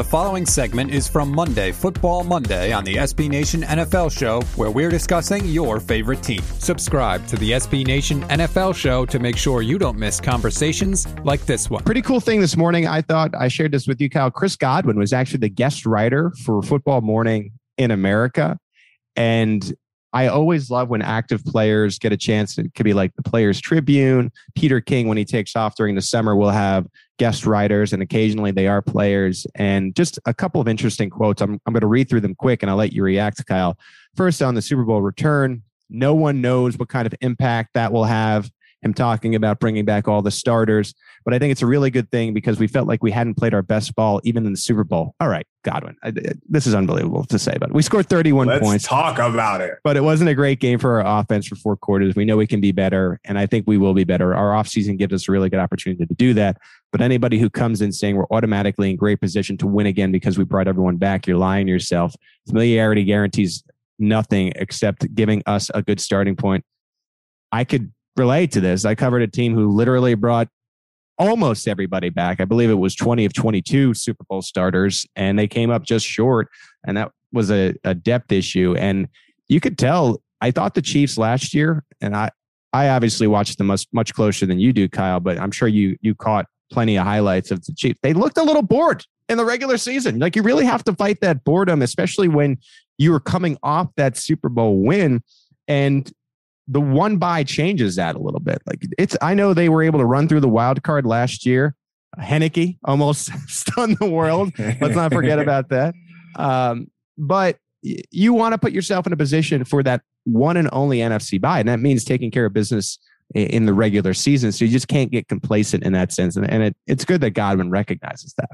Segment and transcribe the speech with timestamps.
[0.00, 4.70] The following segment is from Monday, Football Monday, on the SB Nation NFL Show, where
[4.70, 6.40] we're discussing your favorite team.
[6.58, 11.44] Subscribe to the SB Nation NFL Show to make sure you don't miss conversations like
[11.44, 11.84] this one.
[11.84, 12.86] Pretty cool thing this morning.
[12.86, 14.30] I thought I shared this with you, Kyle.
[14.30, 18.58] Chris Godwin was actually the guest writer for Football Morning in America.
[19.16, 19.70] And
[20.12, 22.58] I always love when active players get a chance.
[22.58, 24.32] It could be like the Players Tribune.
[24.54, 26.86] Peter King, when he takes off during the summer, will have
[27.18, 29.46] guest writers, and occasionally they are players.
[29.54, 31.40] And just a couple of interesting quotes.
[31.42, 33.78] I'm, I'm going to read through them quick and I'll let you react, Kyle.
[34.16, 38.04] First, on the Super Bowl return, no one knows what kind of impact that will
[38.04, 38.50] have
[38.82, 40.94] him talking about bringing back all the starters.
[41.24, 43.52] But I think it's a really good thing because we felt like we hadn't played
[43.52, 45.14] our best ball even in the Super Bowl.
[45.20, 46.12] All right, Godwin, I,
[46.48, 48.84] this is unbelievable to say, but we scored 31 Let's points.
[48.86, 49.78] Talk about it.
[49.84, 52.16] But it wasn't a great game for our offense for four quarters.
[52.16, 54.34] We know we can be better, and I think we will be better.
[54.34, 56.56] Our offseason gives us a really good opportunity to do that.
[56.90, 60.38] But anybody who comes in saying we're automatically in great position to win again because
[60.38, 62.14] we brought everyone back, you're lying to yourself.
[62.48, 63.62] Familiarity guarantees
[63.98, 66.64] nothing except giving us a good starting point.
[67.52, 68.84] I could relate to this.
[68.84, 70.48] I covered a team who literally brought
[71.18, 72.40] almost everybody back.
[72.40, 76.06] I believe it was 20 of 22 Super Bowl starters, and they came up just
[76.06, 76.48] short.
[76.86, 78.74] And that was a, a depth issue.
[78.76, 79.08] And
[79.48, 82.30] you could tell, I thought the Chiefs last year, and I,
[82.72, 85.96] I obviously watched them much, much closer than you do, Kyle, but I'm sure you,
[86.00, 87.98] you caught plenty of highlights of the Chiefs.
[88.02, 90.18] They looked a little bored in the regular season.
[90.18, 92.58] Like you really have to fight that boredom, especially when
[92.96, 95.22] you were coming off that Super Bowl win.
[95.68, 96.10] And
[96.70, 98.62] the one bye changes that a little bit.
[98.66, 101.74] Like it's, I know they were able to run through the wild card last year.
[102.18, 104.52] Heinicke almost stunned the world.
[104.58, 105.94] Let's not forget about that.
[106.36, 106.86] Um,
[107.18, 111.40] but you want to put yourself in a position for that one and only NFC
[111.40, 112.98] bye, and that means taking care of business
[113.34, 114.52] in the regular season.
[114.52, 116.36] So you just can't get complacent in that sense.
[116.36, 118.50] And, and it, it's good that Godwin recognizes that.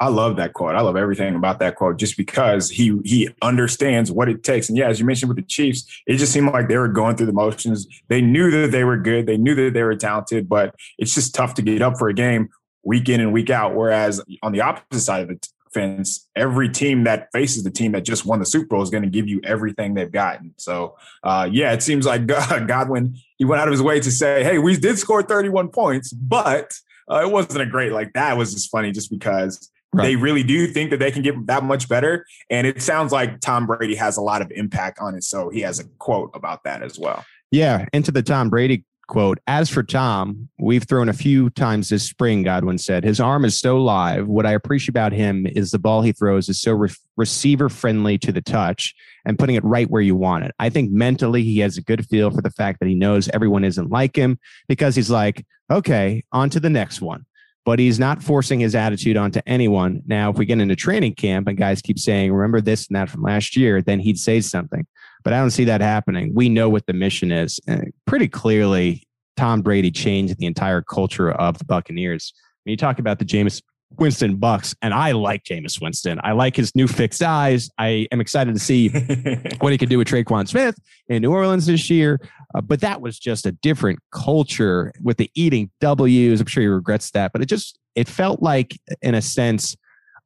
[0.00, 0.74] I love that quote.
[0.74, 4.70] I love everything about that quote just because he he understands what it takes.
[4.70, 7.16] And yeah, as you mentioned with the Chiefs, it just seemed like they were going
[7.16, 7.86] through the motions.
[8.08, 9.26] They knew that they were good.
[9.26, 12.14] They knew that they were talented, but it's just tough to get up for a
[12.14, 12.48] game
[12.82, 13.74] week in and week out.
[13.74, 18.04] Whereas on the opposite side of the fence, every team that faces the team that
[18.04, 20.54] just won the Super Bowl is going to give you everything they've gotten.
[20.56, 22.26] So, uh, yeah, it seems like
[22.66, 26.10] Godwin, he went out of his way to say, hey, we did score 31 points,
[26.12, 26.72] but
[27.10, 30.04] uh, it wasn't a great, like that was just funny just because Right.
[30.04, 32.24] They really do think that they can get that much better.
[32.48, 35.24] And it sounds like Tom Brady has a lot of impact on it.
[35.24, 37.24] So he has a quote about that as well.
[37.50, 37.86] Yeah.
[37.92, 42.44] Into the Tom Brady quote As for Tom, we've thrown a few times this spring,
[42.44, 43.02] Godwin said.
[43.02, 44.28] His arm is so live.
[44.28, 48.16] What I appreciate about him is the ball he throws is so re- receiver friendly
[48.18, 48.94] to the touch
[49.26, 50.54] and putting it right where you want it.
[50.60, 53.64] I think mentally he has a good feel for the fact that he knows everyone
[53.64, 57.26] isn't like him because he's like, okay, on to the next one
[57.64, 60.02] but he's not forcing his attitude onto anyone.
[60.06, 63.10] Now, if we get into training camp and guys keep saying, remember this and that
[63.10, 64.86] from last year, then he'd say something.
[65.22, 66.32] But I don't see that happening.
[66.34, 67.60] We know what the mission is.
[67.66, 69.06] And pretty clearly,
[69.36, 72.32] Tom Brady changed the entire culture of the Buccaneers.
[72.64, 73.62] When you talk about the Jameis
[73.98, 76.20] Winston Bucs, and I like Jameis Winston.
[76.22, 77.68] I like his new fixed eyes.
[77.78, 78.88] I am excited to see
[79.58, 80.76] what he can do with Tre'Quan Smith
[81.08, 82.20] in New Orleans this year.
[82.54, 86.40] Uh, but that was just a different culture with the eating W's.
[86.40, 89.76] I'm sure he regrets that, but it just it felt like, in a sense,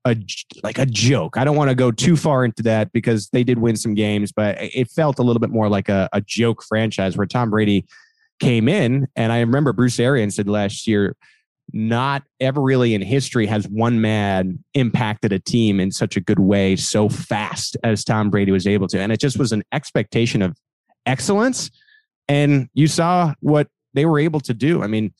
[0.04, 0.16] a
[0.62, 1.36] like a joke.
[1.36, 4.32] I don't want to go too far into that because they did win some games,
[4.32, 7.86] but it felt a little bit more like a, a joke franchise where Tom Brady
[8.40, 9.08] came in.
[9.16, 11.16] And I remember Bruce Arians said last year
[11.72, 16.38] not ever really in history has one man impacted a team in such a good
[16.38, 19.00] way so fast as Tom Brady was able to.
[19.00, 20.56] And it just was an expectation of
[21.06, 21.70] excellence.
[22.28, 24.82] And you saw what they were able to do.
[24.82, 25.12] I mean,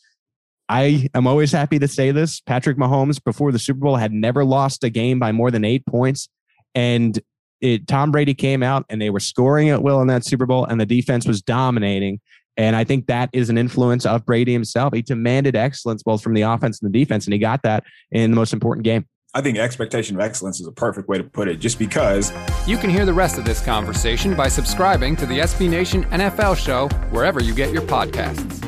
[0.69, 2.41] I am always happy to say this.
[2.41, 5.85] Patrick Mahomes, before the Super Bowl, had never lost a game by more than eight
[5.87, 6.29] points.
[6.75, 7.21] And
[7.61, 10.65] it, Tom Brady came out and they were scoring at will in that Super Bowl,
[10.65, 12.21] and the defense was dominating.
[12.57, 14.95] And I think that is an influence of Brady himself.
[14.95, 18.31] He demanded excellence both from the offense and the defense, and he got that in
[18.31, 19.07] the most important game.
[19.37, 22.33] I think expectation of excellence is a perfect way to put it, just because.
[22.69, 26.57] You can hear the rest of this conversation by subscribing to the SB Nation NFL
[26.57, 28.64] show wherever you get your podcasts.